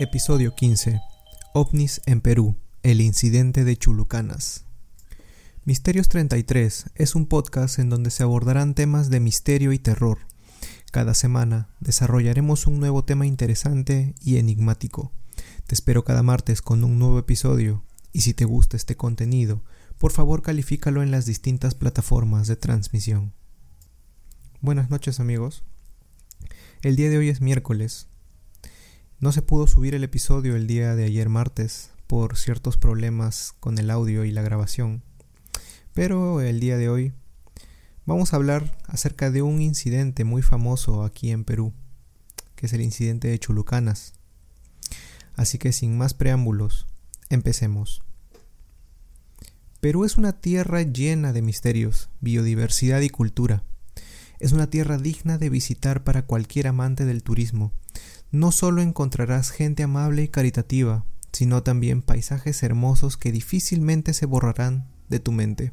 Episodio 0.00 0.54
15. 0.54 1.02
OVNIS 1.52 2.00
en 2.06 2.22
Perú. 2.22 2.56
El 2.82 3.02
incidente 3.02 3.64
de 3.64 3.76
Chulucanas. 3.76 4.64
Misterios 5.66 6.08
33 6.08 6.86
es 6.94 7.14
un 7.14 7.26
podcast 7.26 7.78
en 7.78 7.90
donde 7.90 8.10
se 8.10 8.22
abordarán 8.22 8.72
temas 8.72 9.10
de 9.10 9.20
misterio 9.20 9.74
y 9.74 9.78
terror. 9.78 10.20
Cada 10.90 11.12
semana 11.12 11.68
desarrollaremos 11.80 12.66
un 12.66 12.80
nuevo 12.80 13.04
tema 13.04 13.26
interesante 13.26 14.14
y 14.22 14.38
enigmático. 14.38 15.12
Te 15.66 15.74
espero 15.74 16.02
cada 16.02 16.22
martes 16.22 16.62
con 16.62 16.82
un 16.82 16.98
nuevo 16.98 17.18
episodio 17.18 17.84
y 18.10 18.22
si 18.22 18.32
te 18.32 18.46
gusta 18.46 18.78
este 18.78 18.96
contenido, 18.96 19.62
por 19.98 20.12
favor 20.12 20.40
califícalo 20.40 21.02
en 21.02 21.10
las 21.10 21.26
distintas 21.26 21.74
plataformas 21.74 22.46
de 22.46 22.56
transmisión. 22.56 23.34
Buenas 24.62 24.88
noches 24.88 25.20
amigos. 25.20 25.62
El 26.80 26.96
día 26.96 27.10
de 27.10 27.18
hoy 27.18 27.28
es 27.28 27.42
miércoles. 27.42 28.06
No 29.20 29.32
se 29.32 29.42
pudo 29.42 29.66
subir 29.66 29.94
el 29.94 30.02
episodio 30.02 30.56
el 30.56 30.66
día 30.66 30.96
de 30.96 31.04
ayer 31.04 31.28
martes 31.28 31.90
por 32.06 32.38
ciertos 32.38 32.78
problemas 32.78 33.52
con 33.60 33.76
el 33.76 33.90
audio 33.90 34.24
y 34.24 34.30
la 34.30 34.40
grabación. 34.40 35.02
Pero 35.92 36.40
el 36.40 36.58
día 36.58 36.78
de 36.78 36.88
hoy 36.88 37.12
vamos 38.06 38.32
a 38.32 38.36
hablar 38.36 38.78
acerca 38.86 39.30
de 39.30 39.42
un 39.42 39.60
incidente 39.60 40.24
muy 40.24 40.40
famoso 40.40 41.04
aquí 41.04 41.32
en 41.32 41.44
Perú, 41.44 41.74
que 42.54 42.64
es 42.64 42.72
el 42.72 42.80
incidente 42.80 43.28
de 43.28 43.38
Chulucanas. 43.38 44.14
Así 45.34 45.58
que 45.58 45.72
sin 45.72 45.98
más 45.98 46.14
preámbulos, 46.14 46.86
empecemos. 47.28 48.00
Perú 49.82 50.06
es 50.06 50.16
una 50.16 50.40
tierra 50.40 50.80
llena 50.80 51.34
de 51.34 51.42
misterios, 51.42 52.08
biodiversidad 52.22 53.02
y 53.02 53.10
cultura. 53.10 53.64
Es 54.38 54.52
una 54.52 54.70
tierra 54.70 54.96
digna 54.96 55.36
de 55.36 55.50
visitar 55.50 56.04
para 56.04 56.22
cualquier 56.22 56.68
amante 56.68 57.04
del 57.04 57.22
turismo. 57.22 57.74
No 58.32 58.52
solo 58.52 58.80
encontrarás 58.80 59.50
gente 59.50 59.82
amable 59.82 60.22
y 60.22 60.28
caritativa, 60.28 61.04
sino 61.32 61.64
también 61.64 62.00
paisajes 62.00 62.62
hermosos 62.62 63.16
que 63.16 63.32
difícilmente 63.32 64.14
se 64.14 64.26
borrarán 64.26 64.86
de 65.08 65.18
tu 65.18 65.32
mente. 65.32 65.72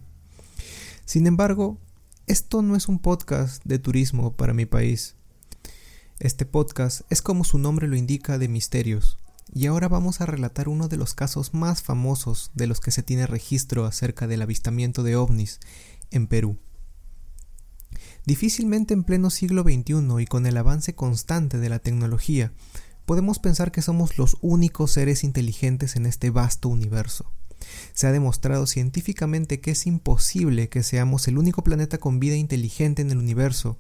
Sin 1.06 1.28
embargo, 1.28 1.78
esto 2.26 2.64
no 2.64 2.76
es 2.76 2.88
un 2.88 2.98
podcast 2.98 3.64
de 3.64 3.78
turismo 3.78 4.34
para 4.34 4.56
mi 4.56 4.66
país. 4.66 5.16
Este 6.20 6.48
podcast 6.48 7.02
es 7.12 7.22
como 7.22 7.44
su 7.44 7.60
nombre 7.60 7.88
lo 7.88 7.96
indica 7.96 8.40
de 8.40 8.48
misterios, 8.48 9.20
y 9.54 9.68
ahora 9.68 9.88
vamos 9.88 10.20
a 10.20 10.26
relatar 10.26 10.68
uno 10.68 10.88
de 10.88 10.98
los 10.98 11.14
casos 11.14 11.54
más 11.54 11.84
famosos 11.84 12.50
de 12.56 12.66
los 12.66 12.80
que 12.80 12.90
se 12.90 13.04
tiene 13.04 13.28
registro 13.28 13.86
acerca 13.86 14.26
del 14.26 14.42
avistamiento 14.42 15.04
de 15.04 15.16
ovnis 15.16 15.60
en 16.10 16.26
Perú. 16.26 16.58
Difícilmente 18.28 18.94
en 18.94 19.06
pleno 19.06 19.30
siglo 19.30 19.64
XXI 19.64 20.22
y 20.22 20.26
con 20.26 20.46
el 20.46 20.58
avance 20.58 20.94
constante 20.94 21.60
de 21.60 21.70
la 21.70 21.80
tecnología, 21.80 22.52
podemos 23.06 23.40
pensar 23.40 23.72
que 23.72 23.82
somos 23.82 24.18
los 24.18 24.36
únicos 24.42 24.92
seres 24.92 25.24
inteligentes 25.24 25.96
en 25.96 26.06
este 26.06 26.30
vasto 26.30 26.68
universo. 26.68 27.32
Se 27.94 28.06
ha 28.06 28.12
demostrado 28.12 28.68
científicamente 28.68 29.62
que 29.62 29.72
es 29.72 29.88
imposible 29.88 30.68
que 30.68 30.84
seamos 30.84 31.30
el 31.30 31.38
único 31.38 31.64
planeta 31.64 32.00
con 32.00 32.20
vida 32.20 32.36
inteligente 32.36 33.02
en 33.02 33.12
el 33.12 33.18
universo, 33.18 33.80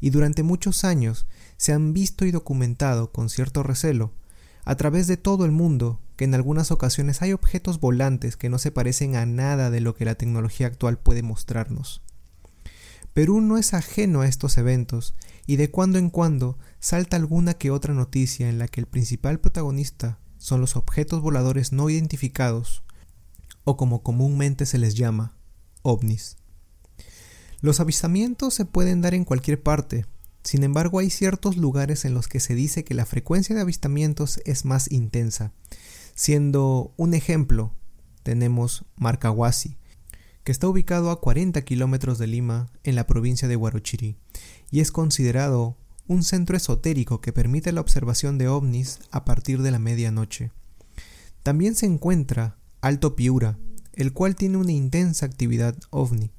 y 0.00 0.08
durante 0.08 0.42
muchos 0.42 0.84
años 0.84 1.26
se 1.58 1.74
han 1.74 1.92
visto 1.92 2.24
y 2.24 2.30
documentado 2.30 3.12
con 3.12 3.28
cierto 3.28 3.62
recelo, 3.62 4.14
a 4.64 4.74
través 4.74 5.06
de 5.06 5.18
todo 5.18 5.44
el 5.44 5.50
mundo, 5.50 6.00
que 6.16 6.24
en 6.24 6.34
algunas 6.34 6.70
ocasiones 6.70 7.20
hay 7.20 7.34
objetos 7.34 7.78
volantes 7.78 8.38
que 8.38 8.48
no 8.48 8.58
se 8.58 8.70
parecen 8.70 9.16
a 9.16 9.26
nada 9.26 9.68
de 9.68 9.82
lo 9.82 9.94
que 9.94 10.06
la 10.06 10.14
tecnología 10.14 10.66
actual 10.66 10.98
puede 10.98 11.22
mostrarnos. 11.22 12.00
Perú 13.14 13.40
no 13.40 13.58
es 13.58 13.74
ajeno 13.74 14.22
a 14.22 14.26
estos 14.26 14.56
eventos, 14.56 15.14
y 15.46 15.56
de 15.56 15.70
cuando 15.70 15.98
en 15.98 16.08
cuando 16.08 16.58
salta 16.80 17.16
alguna 17.16 17.54
que 17.54 17.70
otra 17.70 17.94
noticia 17.94 18.48
en 18.48 18.58
la 18.58 18.68
que 18.68 18.80
el 18.80 18.86
principal 18.86 19.40
protagonista 19.40 20.18
son 20.38 20.60
los 20.60 20.76
objetos 20.76 21.20
voladores 21.20 21.72
no 21.72 21.90
identificados, 21.90 22.84
o 23.64 23.76
como 23.76 24.02
comúnmente 24.02 24.66
se 24.66 24.78
les 24.78 24.94
llama, 24.94 25.36
ovnis. 25.82 26.36
Los 27.60 27.80
avistamientos 27.80 28.54
se 28.54 28.64
pueden 28.64 29.02
dar 29.02 29.14
en 29.14 29.24
cualquier 29.24 29.62
parte, 29.62 30.06
sin 30.42 30.64
embargo 30.64 30.98
hay 30.98 31.10
ciertos 31.10 31.56
lugares 31.56 32.04
en 32.04 32.14
los 32.14 32.26
que 32.28 32.40
se 32.40 32.54
dice 32.54 32.82
que 32.82 32.94
la 32.94 33.06
frecuencia 33.06 33.54
de 33.54 33.60
avistamientos 33.60 34.40
es 34.44 34.64
más 34.64 34.90
intensa, 34.90 35.52
siendo 36.14 36.92
un 36.96 37.14
ejemplo 37.14 37.74
tenemos 38.22 38.84
Marcahuasi, 38.96 39.76
que 40.44 40.52
está 40.52 40.68
ubicado 40.68 41.10
a 41.10 41.20
40 41.20 41.62
kilómetros 41.62 42.18
de 42.18 42.26
Lima, 42.26 42.68
en 42.84 42.94
la 42.94 43.06
provincia 43.06 43.48
de 43.48 43.56
Huarochirí, 43.56 44.16
y 44.70 44.80
es 44.80 44.90
considerado 44.90 45.76
un 46.08 46.22
centro 46.22 46.56
esotérico 46.56 47.20
que 47.20 47.32
permite 47.32 47.72
la 47.72 47.80
observación 47.80 48.38
de 48.38 48.48
ovnis 48.48 48.98
a 49.10 49.24
partir 49.24 49.62
de 49.62 49.70
la 49.70 49.78
medianoche. 49.78 50.50
También 51.42 51.74
se 51.74 51.86
encuentra 51.86 52.56
Alto 52.80 53.14
Piura, 53.14 53.58
el 53.92 54.12
cual 54.12 54.34
tiene 54.34 54.56
una 54.56 54.72
intensa 54.72 55.26
actividad 55.26 55.76
ovni. 55.90 56.32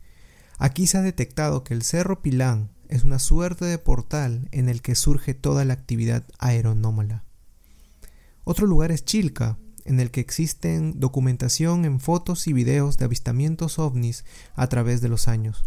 Aquí 0.57 0.87
se 0.87 0.97
ha 0.97 1.01
detectado 1.01 1.63
que 1.63 1.73
el 1.73 1.83
Cerro 1.83 2.21
Pilán 2.21 2.71
es 2.89 3.03
una 3.03 3.19
suerte 3.19 3.65
de 3.65 3.77
portal 3.77 4.47
en 4.51 4.69
el 4.69 4.81
que 4.81 4.95
surge 4.95 5.33
toda 5.33 5.65
la 5.65 5.73
actividad 5.73 6.25
aeronómala. 6.39 7.23
Otro 8.43 8.67
lugar 8.67 8.91
es 8.91 9.05
Chilca, 9.05 9.57
en 9.85 9.99
el 9.99 10.11
que 10.11 10.21
existen 10.21 10.99
documentación 10.99 11.85
en 11.85 11.99
fotos 11.99 12.47
y 12.47 12.53
videos 12.53 12.97
de 12.97 13.05
avistamientos 13.05 13.79
ovnis 13.79 14.25
a 14.55 14.67
través 14.67 15.01
de 15.01 15.09
los 15.09 15.27
años. 15.27 15.65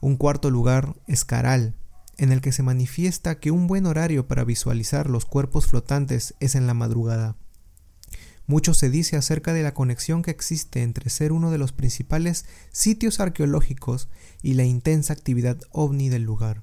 Un 0.00 0.16
cuarto 0.16 0.50
lugar 0.50 0.94
es 1.06 1.24
Caral, 1.24 1.74
en 2.16 2.32
el 2.32 2.40
que 2.40 2.52
se 2.52 2.62
manifiesta 2.62 3.38
que 3.38 3.50
un 3.50 3.66
buen 3.66 3.86
horario 3.86 4.26
para 4.28 4.44
visualizar 4.44 5.08
los 5.08 5.24
cuerpos 5.24 5.66
flotantes 5.66 6.34
es 6.40 6.54
en 6.54 6.66
la 6.66 6.74
madrugada. 6.74 7.36
Mucho 8.46 8.72
se 8.74 8.88
dice 8.88 9.16
acerca 9.16 9.52
de 9.52 9.62
la 9.62 9.74
conexión 9.74 10.22
que 10.22 10.30
existe 10.30 10.82
entre 10.82 11.10
ser 11.10 11.32
uno 11.32 11.50
de 11.50 11.58
los 11.58 11.72
principales 11.72 12.46
sitios 12.72 13.20
arqueológicos 13.20 14.08
y 14.42 14.54
la 14.54 14.64
intensa 14.64 15.12
actividad 15.12 15.58
ovni 15.70 16.08
del 16.08 16.22
lugar. 16.22 16.62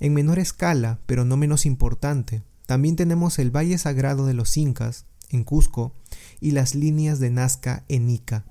En 0.00 0.14
menor 0.14 0.38
escala, 0.38 1.00
pero 1.06 1.24
no 1.24 1.36
menos 1.36 1.64
importante, 1.64 2.42
también 2.66 2.96
tenemos 2.96 3.38
el 3.38 3.50
Valle 3.50 3.78
Sagrado 3.78 4.26
de 4.26 4.34
los 4.34 4.56
Incas, 4.56 5.06
en 5.32 5.44
Cusco, 5.44 5.94
y 6.40 6.52
las 6.52 6.74
líneas 6.74 7.18
de 7.18 7.30
Nazca 7.30 7.84
en 7.88 8.08
Ica, 8.10 8.44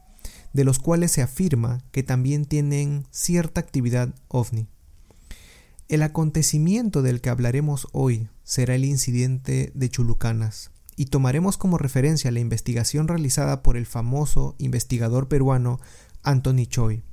de 0.54 0.64
los 0.64 0.80
cuales 0.80 1.12
se 1.12 1.22
afirma 1.22 1.84
que 1.92 2.04
también 2.04 2.46
tienen 2.46 3.06
cierta 3.12 3.62
actividad 3.62 4.14
ovni. 4.28 4.68
El 5.88 6.04
acontecimiento 6.04 7.02
del 7.02 7.22
que 7.22 7.30
hablaremos 7.30 7.88
hoy 7.92 8.30
será 8.44 8.76
el 8.76 8.86
incidente 8.86 9.72
de 9.76 9.90
Chulucanas, 9.90 10.72
y 10.96 11.06
tomaremos 11.06 11.58
como 11.58 11.78
referencia 11.78 12.32
la 12.32 12.40
investigación 12.40 13.08
realizada 13.08 13.64
por 13.64 13.78
el 13.78 13.86
famoso 13.86 14.56
investigador 14.58 15.28
peruano 15.28 15.80
Anthony 16.22 16.66
Choi. 16.68 17.04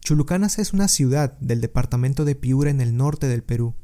Chulucanas 0.00 0.58
es 0.58 0.72
una 0.72 0.88
ciudad 0.88 1.38
del 1.40 1.60
departamento 1.60 2.24
de 2.24 2.34
Piura 2.34 2.70
en 2.70 2.80
el 2.80 2.96
norte 2.96 3.28
del 3.28 3.42
Perú. 3.42 3.74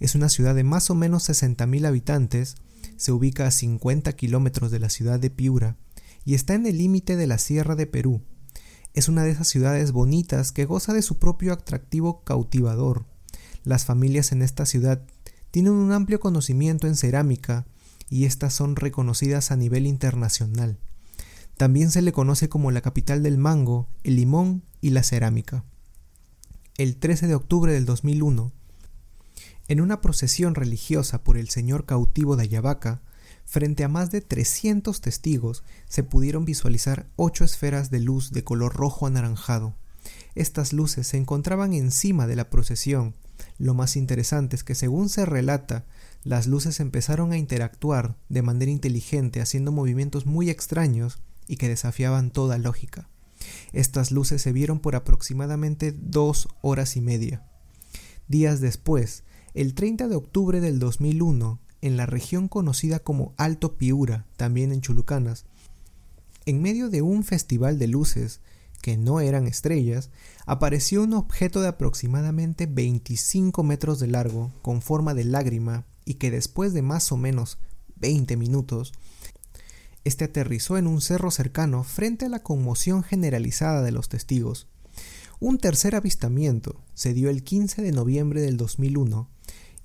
Es 0.00 0.14
una 0.14 0.28
ciudad 0.28 0.54
de 0.54 0.64
más 0.64 0.90
o 0.90 0.94
menos 0.94 1.28
60.000 1.28 1.86
habitantes 1.86 2.56
se 2.96 3.12
ubica 3.12 3.46
a 3.46 3.50
50 3.50 4.12
kilómetros 4.14 4.70
de 4.70 4.78
la 4.78 4.90
ciudad 4.90 5.20
de 5.20 5.30
Piura 5.30 5.76
y 6.24 6.34
está 6.34 6.54
en 6.54 6.66
el 6.66 6.78
límite 6.78 7.16
de 7.16 7.26
la 7.26 7.38
Sierra 7.38 7.76
de 7.76 7.86
Perú. 7.86 8.22
Es 8.94 9.08
una 9.08 9.22
de 9.24 9.30
esas 9.30 9.48
ciudades 9.48 9.92
bonitas 9.92 10.52
que 10.52 10.64
goza 10.64 10.92
de 10.92 11.02
su 11.02 11.18
propio 11.18 11.52
atractivo 11.52 12.24
cautivador. 12.24 13.06
Las 13.62 13.84
familias 13.84 14.32
en 14.32 14.42
esta 14.42 14.66
ciudad 14.66 15.02
tienen 15.50 15.72
un 15.72 15.92
amplio 15.92 16.20
conocimiento 16.20 16.86
en 16.86 16.96
cerámica 16.96 17.66
y 18.08 18.24
estas 18.24 18.54
son 18.54 18.76
reconocidas 18.76 19.50
a 19.50 19.56
nivel 19.56 19.86
internacional. 19.86 20.78
También 21.56 21.90
se 21.90 22.02
le 22.02 22.12
conoce 22.12 22.48
como 22.48 22.70
la 22.70 22.82
capital 22.82 23.22
del 23.22 23.38
mango, 23.38 23.88
el 24.02 24.16
limón 24.16 24.62
y 24.80 24.90
la 24.90 25.02
cerámica. 25.02 25.64
El 26.76 26.96
13 26.96 27.26
de 27.26 27.34
octubre 27.34 27.72
del 27.72 27.86
2001, 27.86 28.52
en 29.68 29.80
una 29.80 30.00
procesión 30.00 30.54
religiosa 30.54 31.24
por 31.24 31.36
el 31.36 31.48
señor 31.48 31.86
cautivo 31.86 32.36
de 32.36 32.44
Ayabaca, 32.44 33.02
frente 33.44 33.84
a 33.84 33.88
más 33.88 34.10
de 34.10 34.20
300 34.20 35.00
testigos, 35.00 35.64
se 35.88 36.02
pudieron 36.02 36.44
visualizar 36.44 37.08
ocho 37.16 37.44
esferas 37.44 37.90
de 37.90 38.00
luz 38.00 38.32
de 38.32 38.44
color 38.44 38.74
rojo 38.74 39.06
anaranjado. 39.06 39.74
Estas 40.34 40.72
luces 40.72 41.06
se 41.06 41.16
encontraban 41.16 41.72
encima 41.72 42.26
de 42.26 42.36
la 42.36 42.50
procesión. 42.50 43.14
Lo 43.58 43.74
más 43.74 43.96
interesante 43.96 44.56
es 44.56 44.64
que 44.64 44.74
según 44.74 45.08
se 45.08 45.26
relata, 45.26 45.84
las 46.22 46.46
luces 46.46 46.80
empezaron 46.80 47.32
a 47.32 47.38
interactuar 47.38 48.16
de 48.28 48.42
manera 48.42 48.70
inteligente 48.70 49.40
haciendo 49.40 49.72
movimientos 49.72 50.26
muy 50.26 50.50
extraños 50.50 51.18
y 51.48 51.56
que 51.56 51.68
desafiaban 51.68 52.30
toda 52.30 52.58
lógica. 52.58 53.08
Estas 53.72 54.10
luces 54.10 54.42
se 54.42 54.52
vieron 54.52 54.80
por 54.80 54.96
aproximadamente 54.96 55.92
dos 55.92 56.48
horas 56.62 56.96
y 56.96 57.00
media. 57.00 57.44
Días 58.28 58.60
después, 58.60 59.22
el 59.56 59.72
30 59.72 60.08
de 60.08 60.16
octubre 60.16 60.60
del 60.60 60.78
2001, 60.78 61.58
en 61.80 61.96
la 61.96 62.04
región 62.04 62.46
conocida 62.46 62.98
como 62.98 63.32
Alto 63.38 63.78
Piura, 63.78 64.26
también 64.36 64.70
en 64.70 64.82
Chulucanas, 64.82 65.46
en 66.44 66.60
medio 66.60 66.90
de 66.90 67.00
un 67.00 67.24
festival 67.24 67.78
de 67.78 67.86
luces, 67.86 68.40
que 68.82 68.98
no 68.98 69.20
eran 69.20 69.46
estrellas, 69.46 70.10
apareció 70.44 71.02
un 71.02 71.14
objeto 71.14 71.62
de 71.62 71.68
aproximadamente 71.68 72.66
25 72.66 73.62
metros 73.62 73.98
de 73.98 74.08
largo, 74.08 74.52
con 74.60 74.82
forma 74.82 75.14
de 75.14 75.24
lágrima, 75.24 75.86
y 76.04 76.14
que 76.14 76.30
después 76.30 76.74
de 76.74 76.82
más 76.82 77.10
o 77.10 77.16
menos 77.16 77.56
20 77.96 78.36
minutos, 78.36 78.92
este 80.04 80.26
aterrizó 80.26 80.76
en 80.76 80.86
un 80.86 81.00
cerro 81.00 81.30
cercano 81.30 81.82
frente 81.82 82.26
a 82.26 82.28
la 82.28 82.42
conmoción 82.42 83.02
generalizada 83.02 83.80
de 83.80 83.92
los 83.92 84.10
testigos. 84.10 84.68
Un 85.40 85.56
tercer 85.56 85.94
avistamiento 85.94 86.82
se 86.92 87.14
dio 87.14 87.30
el 87.30 87.42
15 87.42 87.80
de 87.80 87.92
noviembre 87.92 88.42
del 88.42 88.58
2001 88.58 89.30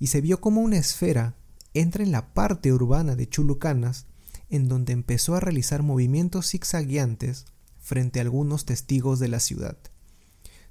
y 0.02 0.08
se 0.08 0.20
vio 0.20 0.40
como 0.40 0.62
una 0.62 0.78
esfera 0.78 1.36
entra 1.74 2.02
en 2.02 2.10
la 2.10 2.34
parte 2.34 2.72
urbana 2.72 3.14
de 3.14 3.28
Chulucanas, 3.28 4.06
en 4.50 4.66
donde 4.66 4.92
empezó 4.92 5.36
a 5.36 5.40
realizar 5.40 5.84
movimientos 5.84 6.50
zigzagueantes 6.50 7.44
frente 7.78 8.18
a 8.18 8.22
algunos 8.22 8.64
testigos 8.64 9.20
de 9.20 9.28
la 9.28 9.38
ciudad. 9.38 9.78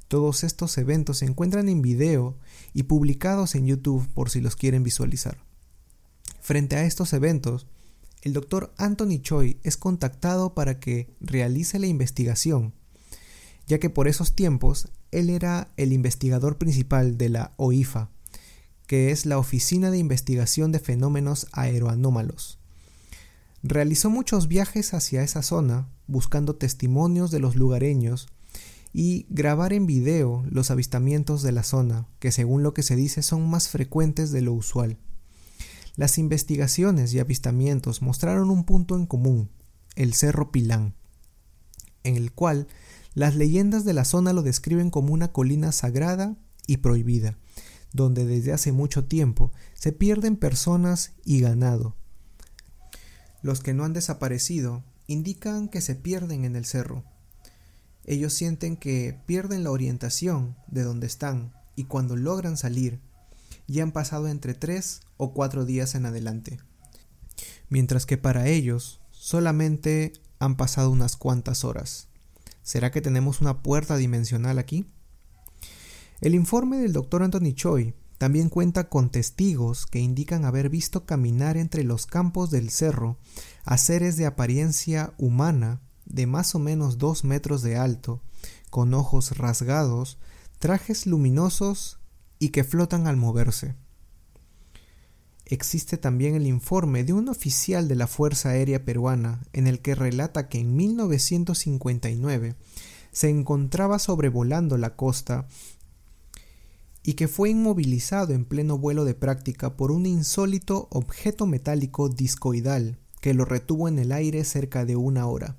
Todos 0.09 0.43
estos 0.43 0.77
eventos 0.77 1.19
se 1.19 1.27
encuentran 1.27 1.69
en 1.69 1.81
video 1.81 2.37
y 2.73 2.83
publicados 2.83 3.55
en 3.55 3.67
YouTube 3.67 4.05
por 4.13 4.29
si 4.29 4.41
los 4.41 4.57
quieren 4.57 4.83
visualizar. 4.83 5.37
Frente 6.41 6.75
a 6.75 6.83
estos 6.83 7.13
eventos, 7.13 7.67
el 8.23 8.33
doctor 8.33 8.73
Anthony 8.75 9.21
Choi 9.21 9.61
es 9.63 9.77
contactado 9.77 10.53
para 10.53 10.81
que 10.81 11.15
realice 11.21 11.79
la 11.79 11.87
investigación, 11.87 12.73
ya 13.65 13.79
que 13.79 13.89
por 13.89 14.09
esos 14.09 14.35
tiempos 14.35 14.89
él 15.11 15.29
era 15.29 15.71
el 15.77 15.93
investigador 15.93 16.57
principal 16.57 17.17
de 17.17 17.29
la 17.29 17.53
OIFA, 17.55 18.09
que 18.91 19.11
es 19.11 19.25
la 19.25 19.37
Oficina 19.37 19.89
de 19.89 19.97
Investigación 19.97 20.73
de 20.73 20.79
Fenómenos 20.79 21.47
Aeroanómalos. 21.53 22.59
Realizó 23.63 24.09
muchos 24.09 24.49
viajes 24.49 24.93
hacia 24.93 25.23
esa 25.23 25.43
zona, 25.43 25.87
buscando 26.07 26.57
testimonios 26.57 27.31
de 27.31 27.39
los 27.39 27.55
lugareños 27.55 28.27
y 28.91 29.27
grabar 29.29 29.71
en 29.71 29.85
video 29.85 30.43
los 30.51 30.71
avistamientos 30.71 31.41
de 31.41 31.53
la 31.53 31.63
zona, 31.63 32.05
que 32.19 32.33
según 32.33 32.63
lo 32.63 32.73
que 32.73 32.83
se 32.83 32.97
dice 32.97 33.21
son 33.21 33.49
más 33.49 33.69
frecuentes 33.69 34.31
de 34.31 34.41
lo 34.41 34.51
usual. 34.51 34.97
Las 35.95 36.17
investigaciones 36.17 37.13
y 37.13 37.19
avistamientos 37.19 38.01
mostraron 38.01 38.49
un 38.49 38.65
punto 38.65 38.97
en 38.97 39.05
común, 39.05 39.49
el 39.95 40.13
Cerro 40.13 40.51
Pilán, 40.51 40.95
en 42.03 42.17
el 42.17 42.33
cual 42.33 42.67
las 43.13 43.37
leyendas 43.37 43.85
de 43.85 43.93
la 43.93 44.03
zona 44.03 44.33
lo 44.33 44.41
describen 44.41 44.89
como 44.89 45.13
una 45.13 45.31
colina 45.31 45.71
sagrada 45.71 46.35
y 46.67 46.77
prohibida, 46.77 47.37
donde 47.93 48.25
desde 48.25 48.53
hace 48.53 48.71
mucho 48.71 49.05
tiempo 49.05 49.51
se 49.73 49.91
pierden 49.91 50.35
personas 50.35 51.13
y 51.25 51.41
ganado. 51.41 51.95
Los 53.41 53.61
que 53.61 53.73
no 53.73 53.83
han 53.83 53.93
desaparecido 53.93 54.83
indican 55.07 55.67
que 55.67 55.81
se 55.81 55.95
pierden 55.95 56.45
en 56.45 56.55
el 56.55 56.65
cerro. 56.65 57.03
Ellos 58.05 58.33
sienten 58.33 58.77
que 58.77 59.19
pierden 59.25 59.63
la 59.63 59.71
orientación 59.71 60.55
de 60.67 60.83
donde 60.83 61.07
están 61.07 61.53
y 61.75 61.85
cuando 61.85 62.15
logran 62.15 62.57
salir 62.57 62.99
ya 63.67 63.83
han 63.83 63.91
pasado 63.91 64.27
entre 64.27 64.53
tres 64.53 65.01
o 65.17 65.33
cuatro 65.33 65.65
días 65.65 65.95
en 65.95 66.05
adelante, 66.05 66.59
mientras 67.69 68.05
que 68.05 68.17
para 68.17 68.47
ellos 68.47 69.01
solamente 69.11 70.13
han 70.39 70.57
pasado 70.57 70.89
unas 70.89 71.15
cuantas 71.15 71.63
horas. 71.63 72.07
¿Será 72.63 72.91
que 72.91 73.01
tenemos 73.01 73.41
una 73.41 73.61
puerta 73.61 73.97
dimensional 73.97 74.59
aquí? 74.59 74.85
El 76.21 76.35
informe 76.35 76.77
del 76.77 76.93
doctor 76.93 77.23
Anthony 77.23 77.53
Choi 77.55 77.95
también 78.19 78.49
cuenta 78.49 78.89
con 78.89 79.09
testigos 79.09 79.87
que 79.87 79.99
indican 79.99 80.45
haber 80.45 80.69
visto 80.69 81.07
caminar 81.07 81.57
entre 81.57 81.83
los 81.83 82.05
campos 82.05 82.51
del 82.51 82.69
cerro 82.69 83.17
a 83.65 83.79
seres 83.79 84.17
de 84.17 84.27
apariencia 84.27 85.15
humana 85.17 85.81
de 86.05 86.27
más 86.27 86.53
o 86.53 86.59
menos 86.59 86.99
dos 86.99 87.23
metros 87.23 87.63
de 87.63 87.75
alto, 87.75 88.21
con 88.69 88.93
ojos 88.93 89.35
rasgados, 89.35 90.19
trajes 90.59 91.07
luminosos 91.07 91.99
y 92.37 92.49
que 92.49 92.63
flotan 92.63 93.07
al 93.07 93.17
moverse. 93.17 93.73
Existe 95.45 95.97
también 95.97 96.35
el 96.35 96.45
informe 96.45 97.03
de 97.03 97.13
un 97.13 97.29
oficial 97.29 97.87
de 97.87 97.95
la 97.95 98.05
Fuerza 98.05 98.49
Aérea 98.49 98.85
Peruana 98.85 99.41
en 99.53 99.65
el 99.65 99.81
que 99.81 99.95
relata 99.95 100.49
que 100.49 100.59
en 100.59 100.75
1959 100.75 102.55
se 103.11 103.29
encontraba 103.29 103.97
sobrevolando 103.97 104.77
la 104.77 104.95
costa 104.95 105.47
y 107.03 107.13
que 107.13 107.27
fue 107.27 107.49
inmovilizado 107.49 108.33
en 108.33 108.45
pleno 108.45 108.77
vuelo 108.77 109.05
de 109.05 109.15
práctica 109.15 109.75
por 109.75 109.91
un 109.91 110.05
insólito 110.05 110.87
objeto 110.91 111.47
metálico 111.47 112.09
discoidal 112.09 112.99
que 113.21 113.33
lo 113.33 113.45
retuvo 113.45 113.87
en 113.87 113.99
el 113.99 114.11
aire 114.11 114.43
cerca 114.43 114.85
de 114.85 114.95
una 114.95 115.27
hora. 115.27 115.57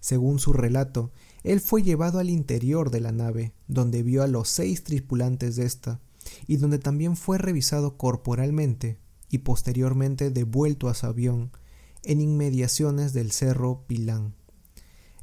Según 0.00 0.38
su 0.38 0.52
relato, 0.52 1.12
él 1.42 1.60
fue 1.60 1.82
llevado 1.82 2.18
al 2.18 2.30
interior 2.30 2.90
de 2.90 3.00
la 3.00 3.12
nave, 3.12 3.52
donde 3.68 4.02
vio 4.02 4.22
a 4.22 4.26
los 4.26 4.48
seis 4.48 4.84
tripulantes 4.84 5.56
de 5.56 5.66
esta, 5.66 6.00
y 6.46 6.56
donde 6.56 6.78
también 6.78 7.16
fue 7.16 7.38
revisado 7.38 7.96
corporalmente 7.96 8.98
y 9.30 9.38
posteriormente 9.38 10.30
devuelto 10.30 10.88
a 10.88 10.94
su 10.94 11.06
avión 11.06 11.50
en 12.02 12.20
inmediaciones 12.20 13.12
del 13.12 13.30
cerro 13.30 13.84
Pilán. 13.86 14.34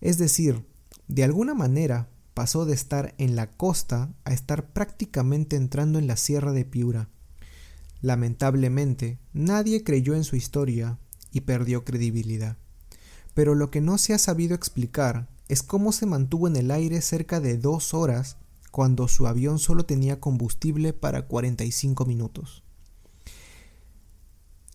Es 0.02 0.18
decir, 0.18 0.66
de 1.08 1.24
alguna 1.24 1.54
manera 1.54 2.10
pasó 2.38 2.68
de 2.68 2.76
estar 2.76 3.16
en 3.18 3.36
la 3.36 3.50
costa 3.50 4.14
a 4.24 4.32
estar 4.32 4.72
prácticamente 4.72 5.56
entrando 5.56 5.98
en 5.98 6.06
la 6.06 6.18
sierra 6.18 6.52
de 6.52 6.66
Piura. 6.66 7.10
Lamentablemente, 8.00 9.18
nadie 9.34 9.84
creyó 9.84 10.14
en 10.14 10.24
su 10.24 10.36
historia 10.36 11.00
y 11.32 11.42
perdió 11.42 11.84
credibilidad. 11.84 12.56
Pero 13.34 13.56
lo 13.56 13.72
que 13.72 13.82
no 13.82 13.98
se 13.98 14.14
ha 14.14 14.20
sabido 14.20 14.54
explicar 14.54 15.28
es 15.48 15.64
cómo 15.64 15.92
se 15.92 16.06
mantuvo 16.06 16.48
en 16.48 16.58
el 16.58 16.70
aire 16.70 17.02
cerca 17.02 17.40
de 17.40 17.58
dos 17.58 17.96
horas 17.96 18.38
cuando 18.70 19.08
su 19.08 19.26
avión 19.26 19.58
solo 19.58 19.88
tenía 19.88 20.20
combustible 20.20 20.94
para 20.94 21.24
45 21.24 22.06
minutos. 22.06 22.62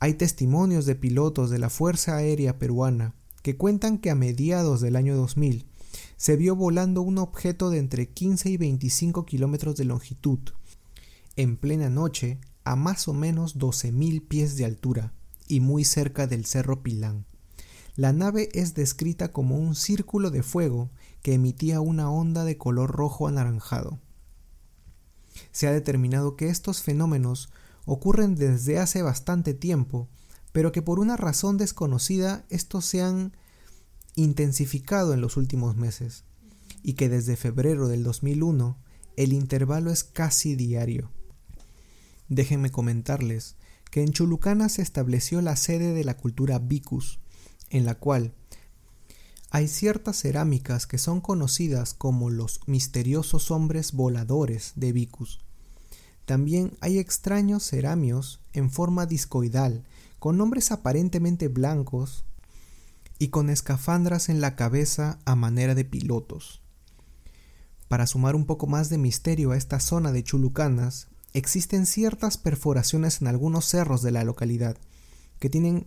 Hay 0.00 0.14
testimonios 0.14 0.85
de 0.85 0.97
pilotos 0.97 1.49
de 1.49 1.61
la 1.61 1.70
Fuerza 1.70 2.17
Aérea 2.17 2.59
Peruana 2.59 3.14
que 3.43 3.56
cuentan 3.56 3.99
que 3.99 4.11
a 4.11 4.17
mediados 4.17 4.81
del 4.81 4.97
año 4.97 5.14
2000 5.14 5.69
se 6.16 6.37
vio 6.37 6.56
volando 6.56 7.02
un 7.02 7.19
objeto 7.19 7.70
de 7.70 7.78
entre 7.78 8.08
15 8.08 8.50
y 8.50 8.56
25 8.56 9.26
kilómetros 9.26 9.76
de 9.76 9.84
longitud, 9.84 10.38
en 11.37 11.56
plena 11.56 11.88
noche, 11.88 12.38
a 12.64 12.76
más 12.76 13.09
o 13.09 13.14
menos 13.14 13.59
12.000 13.59 14.26
pies 14.26 14.56
de 14.56 14.64
altura 14.64 15.12
y 15.49 15.61
muy 15.61 15.85
cerca 15.85 16.26
del 16.26 16.44
Cerro 16.44 16.82
Pilán. 16.82 17.26
La 17.94 18.12
nave 18.12 18.49
es 18.54 18.75
descrita 18.75 19.32
como 19.32 19.59
un 19.59 19.75
círculo 19.75 20.30
de 20.30 20.42
fuego 20.42 20.90
que 21.23 21.35
emitía 21.35 21.80
una 21.80 22.11
onda 22.11 22.44
de 22.44 22.56
color 22.56 22.90
rojo 22.90 23.28
anaranjado. 23.28 23.99
Se 25.50 25.66
ha 25.66 25.73
determinado 25.73 26.37
que 26.37 26.49
estos 26.49 26.82
fenómenos 26.82 27.50
ocurren 27.85 28.35
desde 28.35 28.78
hace 28.78 29.02
bastante 29.02 29.54
tiempo, 29.54 30.09
pero 30.52 30.73
que 30.73 30.82
por 30.82 31.00
una 31.00 31.16
razón 31.16 31.56
desconocida 31.59 32.44
estos 32.49 32.85
se 32.87 33.02
han 33.02 33.37
intensificado 34.14 35.14
en 35.14 35.21
los 35.21 35.37
últimos 35.37 35.76
meses, 35.76 36.25
y 36.83 36.95
que 36.95 37.09
desde 37.09 37.37
febrero 37.37 37.88
del 37.88 38.02
2001 38.02 38.76
el 39.16 39.33
intervalo 39.33 39.90
es 39.90 40.04
casi 40.04 40.57
diario. 40.57 41.11
Déjenme 42.28 42.71
comentarles 42.71 43.57
que 43.90 44.02
en 44.02 44.12
Chulucana 44.12 44.69
se 44.69 44.83
estableció 44.83 45.42
la 45.42 45.57
sede 45.57 45.92
de 45.92 46.04
la 46.04 46.16
cultura 46.16 46.59
Vicus, 46.59 47.21
en 47.71 47.85
la 47.85 47.95
cual 47.95 48.33
hay 49.50 49.69
ciertas 49.69 50.16
cerámicas 50.16 50.87
que 50.87 50.97
son 50.97 51.21
conocidas 51.21 51.92
como 51.92 52.31
los 52.31 52.61
misteriosos 52.66 53.50
hombres 53.50 53.92
voladores 53.92 54.73
de 54.76 54.92
Vicus. 54.92 55.40
También 56.25 56.73
hay 56.81 56.99
extraños 56.99 57.62
ceramios 57.62 58.40
en 58.54 58.71
forma 58.71 59.04
discoidal, 59.04 59.85
con 60.19 60.38
nombres 60.38 60.73
aparentemente 60.73 61.49
blancos 61.49 62.25
y 63.23 63.29
con 63.29 63.50
escafandras 63.50 64.29
en 64.29 64.41
la 64.41 64.57
cabeza 64.57 65.21
a 65.26 65.37
manera 65.37 65.76
de 65.76 65.85
pilotos. 65.85 66.61
Para 67.87 68.09
sumar 68.09 68.35
un 68.35 68.47
poco 68.47 68.67
más 68.67 68.88
de 68.88 68.99
misterio 68.99 69.52
a 69.52 69.57
esta 69.57 69.79
zona 69.79 70.11
de 70.11 70.25
Chulucanas, 70.25 71.07
existen 71.33 71.87
ciertas 71.87 72.37
perforaciones 72.37 73.21
en 73.21 73.29
algunos 73.29 73.67
cerros 73.67 74.02
de 74.02 74.11
la 74.11 74.25
localidad, 74.25 74.76
que 75.38 75.49
tienen 75.49 75.87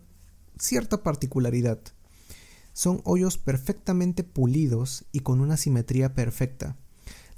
cierta 0.57 1.03
particularidad. 1.03 1.81
Son 2.71 3.01
hoyos 3.03 3.37
perfectamente 3.37 4.23
pulidos 4.23 5.03
y 5.11 5.19
con 5.19 5.41
una 5.41 5.57
simetría 5.57 6.13
perfecta. 6.13 6.77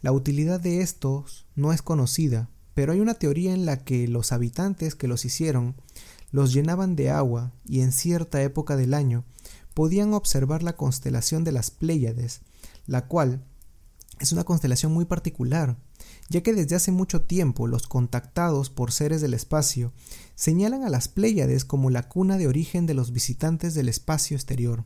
La 0.04 0.12
utilidad 0.12 0.60
de 0.60 0.82
estos 0.82 1.48
no 1.56 1.74
es 1.74 1.82
conocida, 1.82 2.52
pero 2.76 2.94
hay 2.94 3.00
una 3.00 3.16
teoría 3.16 3.52
en 3.52 3.66
la 3.66 3.84
que 3.84 4.08
los 4.08 4.32
habitantes 4.32 4.94
que 4.94 5.08
los 5.08 5.26
hicieron 5.26 5.74
los 6.30 6.54
llenaban 6.54 6.96
de 6.96 7.10
agua 7.10 7.52
y 7.66 7.82
en 7.82 7.92
cierta 7.92 8.44
época 8.44 8.76
del 8.76 8.94
año 8.94 9.24
podían 9.78 10.16
observar 10.16 10.64
la 10.64 10.76
constelación 10.76 11.44
de 11.44 11.52
las 11.52 11.70
Pléyades, 11.70 12.42
la 12.88 13.06
cual 13.06 13.46
es 14.20 14.32
una 14.32 14.44
constelación 14.44 14.92
muy 14.92 15.06
particular, 15.06 15.78
ya 16.30 16.42
que 16.42 16.56
desde 16.56 16.76
hace 16.76 16.92
mucho 16.92 17.22
tiempo 17.22 17.68
los 17.68 17.86
contactados 17.86 18.72
por 18.72 18.92
seres 18.92 19.22
del 19.22 19.36
espacio 19.36 19.94
señalan 20.34 20.84
a 20.84 20.90
las 20.90 21.08
Pléyades 21.08 21.64
como 21.64 21.92
la 21.92 22.10
cuna 22.10 22.40
de 22.40 22.48
origen 22.48 22.88
de 22.88 22.96
los 22.96 23.12
visitantes 23.12 23.76
del 23.76 23.88
espacio 23.88 24.36
exterior. 24.36 24.84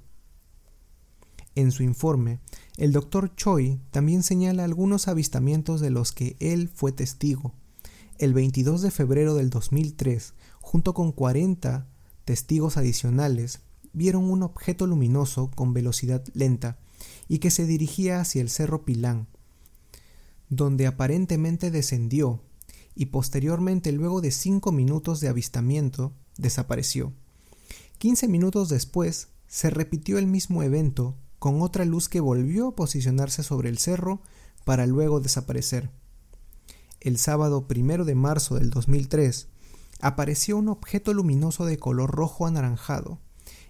En 1.56 1.72
su 1.72 1.84
informe, 1.84 2.42
el 2.76 2.92
doctor 2.92 3.34
Choi 3.34 3.80
también 3.92 4.24
señala 4.24 4.66
algunos 4.66 5.08
avistamientos 5.08 5.80
de 5.80 5.90
los 5.90 6.12
que 6.12 6.36
él 6.42 6.68
fue 6.68 6.92
testigo. 6.92 7.54
El 8.18 8.34
22 8.34 8.82
de 8.82 8.92
febrero 8.92 9.36
del 9.36 9.52
2003, 9.52 10.34
junto 10.60 10.94
con 10.94 11.14
40 11.14 11.88
testigos 12.26 12.76
adicionales 12.76 13.62
vieron 13.94 14.30
un 14.30 14.44
objeto 14.44 14.88
luminoso 14.88 15.52
con 15.56 15.74
velocidad 15.74 16.24
lenta 16.34 16.78
y 17.28 17.40
que 17.40 17.52
se 17.52 17.66
dirigía 17.66 18.22
hacia 18.22 18.42
el 18.42 18.50
cerro 18.50 18.86
Pilán, 18.86 19.28
donde 20.50 20.88
aparentemente 20.88 21.72
descendió 21.72 22.42
y 22.96 23.08
posteriormente, 23.08 23.92
luego 23.92 24.22
de 24.22 24.32
cinco 24.32 24.72
minutos 24.72 25.22
de 25.22 25.30
avistamiento, 25.30 26.14
desapareció. 26.38 27.14
Quince 27.98 28.28
minutos 28.28 28.70
después, 28.70 29.30
se 29.48 29.70
repitió 29.70 30.18
el 30.18 30.28
mismo 30.28 30.64
evento 30.64 31.16
con 31.40 31.62
otra 31.62 31.86
luz 31.86 32.10
que 32.10 32.20
volvió 32.20 32.70
a 32.70 32.76
posicionarse 32.76 33.44
sobre 33.44 33.70
el 33.70 33.78
cerro 33.78 34.22
para 34.66 34.86
luego 34.86 35.20
desaparecer. 35.20 35.90
El 37.00 37.18
sábado 37.18 37.68
primero 37.68 38.06
de 38.06 38.16
marzo 38.16 38.56
del 38.56 38.70
2003, 38.70 39.48
apareció 40.02 40.58
un 40.58 40.68
objeto 40.68 41.14
luminoso 41.14 41.66
de 41.66 41.78
color 41.78 42.12
rojo 42.12 42.46
anaranjado, 42.46 43.20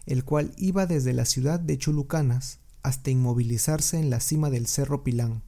el 0.06 0.24
cual 0.24 0.54
iba 0.58 0.86
desde 0.86 1.14
la 1.14 1.26
ciudad 1.26 1.60
de 1.60 1.78
Chulucanas 1.78 2.60
hasta 2.84 3.12
inmovilizarse 3.12 4.00
en 4.00 4.10
la 4.10 4.20
cima 4.20 4.50
del 4.50 4.68
Cerro 4.68 5.04
Pilán. 5.04 5.44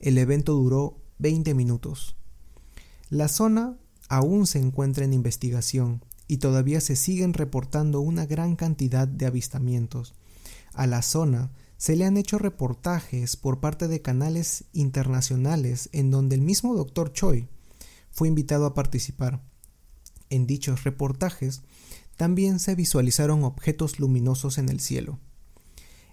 El 0.00 0.18
evento 0.18 0.54
duró 0.54 1.00
20 1.18 1.54
minutos. 1.54 2.16
La 3.10 3.28
zona 3.28 3.76
aún 4.08 4.46
se 4.46 4.58
encuentra 4.58 5.04
en 5.04 5.12
investigación 5.12 6.04
y 6.26 6.38
todavía 6.38 6.80
se 6.80 6.94
siguen 6.94 7.32
reportando 7.32 8.00
una 8.00 8.26
gran 8.26 8.54
cantidad 8.54 9.08
de 9.08 9.26
avistamientos. 9.26 10.14
A 10.74 10.86
la 10.86 11.02
zona 11.02 11.50
se 11.78 11.96
le 11.96 12.04
han 12.04 12.16
hecho 12.16 12.38
reportajes 12.38 13.36
por 13.36 13.60
parte 13.60 13.88
de 13.88 14.02
canales 14.02 14.64
internacionales 14.72 15.88
en 15.92 16.10
donde 16.10 16.34
el 16.34 16.42
mismo 16.42 16.74
Dr. 16.74 17.12
Choi 17.12 17.48
fue 18.10 18.28
invitado 18.28 18.66
a 18.66 18.74
participar. 18.74 19.42
En 20.28 20.46
dichos 20.46 20.84
reportajes 20.84 21.62
también 22.18 22.58
se 22.58 22.74
visualizaron 22.74 23.44
objetos 23.44 24.00
luminosos 24.00 24.58
en 24.58 24.68
el 24.68 24.80
cielo. 24.80 25.20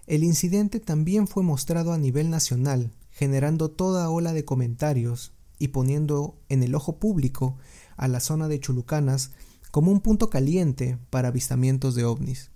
El 0.06 0.22
incidente 0.22 0.78
también 0.78 1.26
fue 1.26 1.42
mostrado 1.42 1.92
a 1.92 1.98
nivel 1.98 2.30
nacional, 2.30 2.92
generando 3.10 3.72
toda 3.72 4.08
ola 4.08 4.32
de 4.32 4.44
comentarios 4.44 5.32
y 5.58 5.68
poniendo 5.68 6.38
en 6.48 6.62
el 6.62 6.76
ojo 6.76 7.00
público 7.00 7.58
a 7.96 8.06
la 8.06 8.20
zona 8.20 8.46
de 8.46 8.60
Chulucanas 8.60 9.32
como 9.72 9.90
un 9.90 10.00
punto 10.00 10.30
caliente 10.30 10.96
para 11.10 11.28
avistamientos 11.28 11.96
de 11.96 12.04
ovnis. 12.04 12.52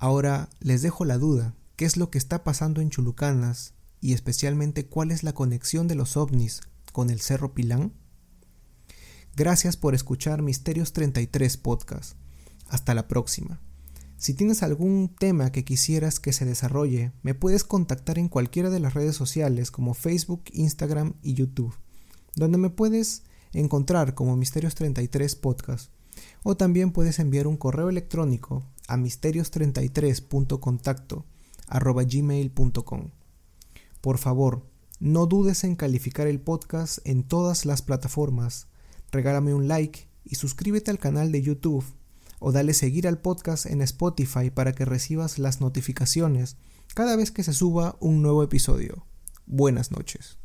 Ahora 0.00 0.48
les 0.58 0.82
dejo 0.82 1.04
la 1.04 1.18
duda, 1.18 1.54
¿qué 1.76 1.84
es 1.84 1.96
lo 1.96 2.10
que 2.10 2.18
está 2.18 2.42
pasando 2.42 2.80
en 2.80 2.90
Chulucanas 2.90 3.74
y 4.00 4.14
especialmente 4.14 4.86
cuál 4.86 5.12
es 5.12 5.22
la 5.22 5.32
conexión 5.32 5.86
de 5.86 5.94
los 5.94 6.16
ovnis 6.16 6.62
con 6.90 7.08
el 7.10 7.20
Cerro 7.20 7.54
Pilán? 7.54 7.92
Gracias 9.36 9.76
por 9.76 9.94
escuchar 9.94 10.42
Misterios 10.42 10.92
33 10.92 11.56
Podcast. 11.56 12.21
Hasta 12.72 12.94
la 12.94 13.06
próxima. 13.06 13.60
Si 14.16 14.32
tienes 14.32 14.62
algún 14.62 15.14
tema 15.14 15.52
que 15.52 15.62
quisieras 15.62 16.18
que 16.18 16.32
se 16.32 16.46
desarrolle, 16.46 17.12
me 17.22 17.34
puedes 17.34 17.64
contactar 17.64 18.18
en 18.18 18.30
cualquiera 18.30 18.70
de 18.70 18.80
las 18.80 18.94
redes 18.94 19.14
sociales 19.14 19.70
como 19.70 19.92
Facebook, 19.92 20.44
Instagram 20.52 21.12
y 21.22 21.34
YouTube, 21.34 21.74
donde 22.34 22.56
me 22.56 22.70
puedes 22.70 23.24
encontrar 23.52 24.14
como 24.14 24.38
Misterios33 24.38 25.38
Podcast. 25.38 25.92
O 26.42 26.56
también 26.56 26.92
puedes 26.92 27.18
enviar 27.18 27.46
un 27.46 27.58
correo 27.58 27.90
electrónico 27.90 28.64
a 28.88 28.96
misterios33.contacto 28.96 31.26
gmail.com. 31.68 33.10
Por 34.00 34.16
favor, 34.16 34.66
no 34.98 35.26
dudes 35.26 35.64
en 35.64 35.76
calificar 35.76 36.26
el 36.26 36.40
podcast 36.40 37.00
en 37.04 37.24
todas 37.24 37.66
las 37.66 37.82
plataformas 37.82 38.68
regálame 39.10 39.52
un 39.52 39.68
like 39.68 40.08
y 40.24 40.36
suscríbete 40.36 40.90
al 40.90 40.98
canal 40.98 41.30
de 41.30 41.42
YouTube 41.42 41.84
o 42.42 42.50
dale 42.50 42.74
seguir 42.74 43.06
al 43.06 43.18
podcast 43.18 43.66
en 43.66 43.80
Spotify 43.82 44.50
para 44.50 44.72
que 44.72 44.84
recibas 44.84 45.38
las 45.38 45.60
notificaciones 45.60 46.56
cada 46.94 47.16
vez 47.16 47.30
que 47.30 47.44
se 47.44 47.52
suba 47.52 47.96
un 48.00 48.20
nuevo 48.20 48.42
episodio. 48.42 49.06
Buenas 49.46 49.92
noches. 49.92 50.41